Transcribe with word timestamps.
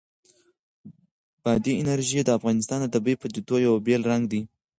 بادي 1.43 1.73
انرژي 1.81 2.21
د 2.25 2.29
افغانستان 2.37 2.79
د 2.81 2.87
طبیعي 2.95 3.17
پدیدو 3.21 3.55
یو 3.67 3.73
بېل 3.85 4.01
رنګ 4.11 4.23
دی. 4.31 4.41